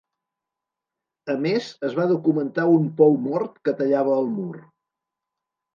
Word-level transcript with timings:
A 1.33 1.35
més 1.43 1.67
es 1.89 1.99
va 2.01 2.07
documentar 2.13 2.67
un 2.79 2.91
pou 3.03 3.21
mort 3.29 3.65
que 3.69 3.79
tallava 3.83 4.21
el 4.25 4.37
mur. 4.41 4.53